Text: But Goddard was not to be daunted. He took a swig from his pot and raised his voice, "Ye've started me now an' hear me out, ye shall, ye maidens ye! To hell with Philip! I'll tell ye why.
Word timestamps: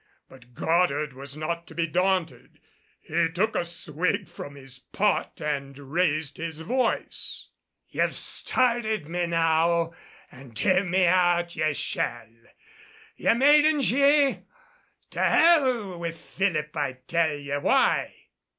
But 0.27 0.55
Goddard 0.55 1.13
was 1.13 1.37
not 1.37 1.67
to 1.67 1.75
be 1.75 1.85
daunted. 1.85 2.59
He 2.99 3.29
took 3.29 3.55
a 3.55 3.63
swig 3.63 4.27
from 4.27 4.55
his 4.55 4.79
pot 4.79 5.39
and 5.39 5.77
raised 5.77 6.37
his 6.37 6.61
voice, 6.61 7.49
"Ye've 7.87 8.15
started 8.15 9.07
me 9.07 9.27
now 9.27 9.93
an' 10.31 10.55
hear 10.55 10.83
me 10.83 11.05
out, 11.05 11.55
ye 11.55 11.71
shall, 11.73 12.27
ye 13.15 13.31
maidens 13.35 13.91
ye! 13.91 14.39
To 15.11 15.21
hell 15.23 15.99
with 15.99 16.17
Philip! 16.19 16.75
I'll 16.75 16.97
tell 17.07 17.37
ye 17.37 17.55
why. 17.59 18.15